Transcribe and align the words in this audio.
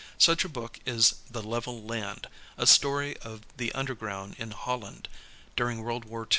Such 0.17 0.43
a 0.43 0.49
book 0.49 0.79
is 0.83 1.13
The 1.29 1.43
Level 1.43 1.83
Land/ 1.83 2.25
a 2.57 2.65
story 2.65 3.15
of 3.17 3.43
the 3.57 3.71
underground 3.73 4.33
in 4.39 4.49
Holland 4.49 5.07
during 5.55 5.83
World 5.83 6.05
War 6.05 6.23
II. 6.23 6.29